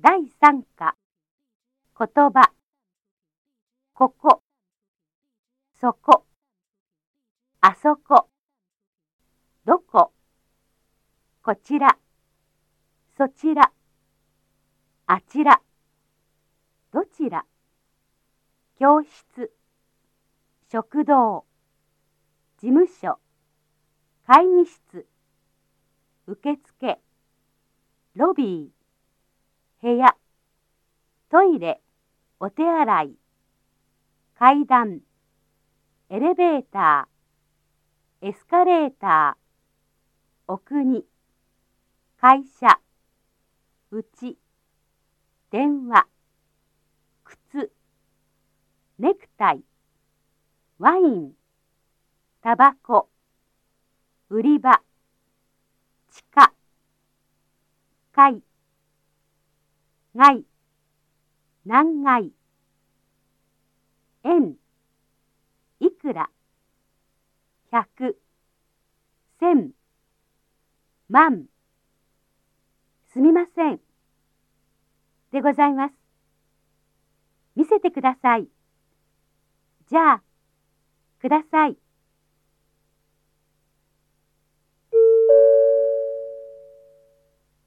[0.00, 0.94] 第3課。
[1.98, 2.52] 言葉。
[3.94, 4.44] ここ。
[5.80, 6.24] そこ。
[7.60, 8.28] あそこ。
[9.64, 10.12] どこ。
[11.42, 11.98] こちら。
[13.16, 13.72] そちら。
[15.06, 15.60] あちら。
[16.92, 17.44] どちら。
[18.78, 19.52] 教室。
[20.70, 21.44] 食堂。
[22.60, 23.18] 事務所。
[24.28, 25.08] 会議室。
[26.28, 27.00] 受付。
[28.14, 28.77] ロビー。
[29.80, 30.16] 部屋。
[31.30, 31.80] トイレ。
[32.40, 33.16] お手洗い。
[34.36, 35.02] 階段。
[36.08, 38.28] エレベーター。
[38.28, 40.52] エスカレーター。
[40.52, 41.04] お国
[42.20, 42.80] 会社。
[43.92, 44.36] うち。
[45.52, 46.08] 電話。
[47.22, 47.70] 靴。
[48.98, 49.62] ネクタイ。
[50.80, 51.34] ワイン。
[52.42, 53.08] タバコ。
[54.28, 54.82] 売り場。
[56.10, 56.52] 地下。
[58.12, 58.42] 階。
[60.18, 60.44] 外
[61.64, 62.32] 何階
[64.24, 64.56] 円。
[65.78, 66.28] いくら。
[67.70, 68.20] 百。
[69.38, 69.70] 千。
[71.08, 71.46] 万。
[73.12, 73.80] すみません。
[75.30, 75.94] でございます。
[77.54, 78.48] 見せてください。
[79.88, 80.22] じゃあ
[81.20, 81.76] ください。